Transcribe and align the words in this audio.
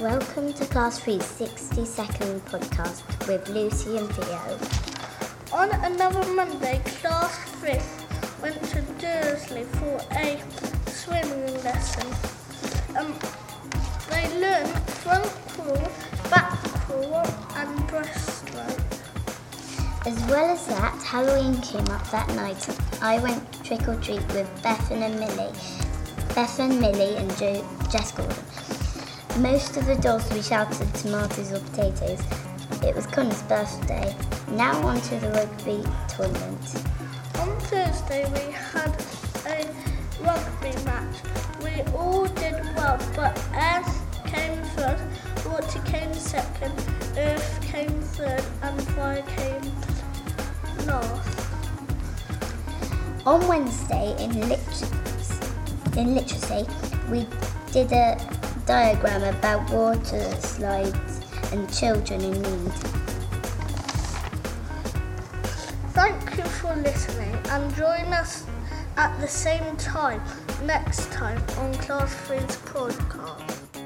Welcome 0.00 0.52
to 0.54 0.64
Class 0.66 0.98
3's 1.00 1.24
60 1.24 1.84
second 1.84 2.44
podcast 2.46 3.04
with 3.28 3.48
Lucy 3.48 3.96
and 3.96 4.08
Theo. 4.10 4.58
On 5.56 5.70
another 5.70 6.24
Monday, 6.34 6.82
Class 6.84 7.38
3 7.60 7.78
went 8.42 8.60
to 8.64 8.82
Dursley 8.98 9.62
for 9.64 10.00
a 10.10 10.42
swimming 10.88 11.54
lesson. 11.62 12.08
Um, 12.96 13.14
they 14.10 14.40
learned 14.40 14.68
front 14.90 15.30
crawl, 15.48 15.90
back 16.28 16.58
crawl 16.86 17.26
and 17.54 17.78
breaststroke. 17.88 18.80
As 20.06 20.18
well 20.26 20.50
as 20.50 20.66
that, 20.66 21.00
Halloween 21.04 21.60
came 21.62 21.86
up 21.88 22.10
that 22.10 22.28
night. 22.34 22.68
I 23.00 23.20
went 23.20 23.64
trick 23.64 23.86
or 23.86 23.94
treat 24.00 24.26
with 24.34 24.50
Bethan 24.62 25.02
and 25.02 25.20
Millie. 25.20 25.52
Bethan, 26.34 26.80
Millie, 26.80 27.16
and 27.16 27.30
jo- 27.36 27.64
Jess 27.90 28.10
Gordon. 28.10 28.34
Most 29.38 29.76
of 29.76 29.86
the 29.86 29.96
dolls 29.96 30.30
we 30.32 30.40
shouted 30.40 30.92
tomatoes 30.94 31.52
or 31.52 31.58
potatoes. 31.60 32.20
It 32.82 32.94
was 32.94 33.06
Connor's 33.06 33.42
birthday. 33.42 34.14
Now 34.52 34.80
on 34.86 35.00
to 35.02 35.16
the 35.16 35.28
rugby 35.30 35.82
tournament. 36.08 36.84
On 37.40 37.58
Thursday, 37.60 38.24
we 38.32 38.52
had 38.52 38.94
a 39.46 39.66
rugby 40.22 40.84
match. 40.84 41.16
We 41.62 41.82
all 41.92 42.26
did 42.26 42.54
well, 42.76 42.98
but 43.16 43.36
Air 43.54 43.82
came 44.24 44.62
first, 44.76 45.02
Water 45.46 45.80
came 45.84 46.14
second, 46.14 46.72
Earth 47.16 47.60
came 47.60 48.00
third, 48.00 48.44
and 48.62 48.82
Fire 48.88 49.22
came 49.36 49.72
last. 50.86 51.40
On 53.26 53.46
Wednesday 53.48 54.14
in, 54.22 54.48
lit- 54.48 54.84
in 55.96 56.14
literacy, 56.14 56.66
we 57.10 57.26
did 57.72 57.90
a 57.92 58.16
diagram 58.66 59.22
about 59.22 59.68
water 59.70 60.30
slides 60.40 61.20
and 61.52 61.72
children 61.72 62.20
in 62.20 62.32
need. 62.32 62.72
Thank 65.92 66.38
you 66.38 66.44
for 66.44 66.74
listening 66.76 67.34
and 67.50 67.74
join 67.74 68.12
us 68.12 68.44
at 68.96 69.18
the 69.20 69.28
same 69.28 69.76
time 69.76 70.22
next 70.64 71.12
time 71.12 71.42
on 71.58 71.74
Class 71.74 72.14
3's 72.26 72.56
podcast. 72.58 73.83